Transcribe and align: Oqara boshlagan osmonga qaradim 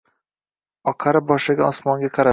Oqara 0.93 1.23
boshlagan 1.33 1.71
osmonga 1.75 2.13
qaradim 2.17 2.29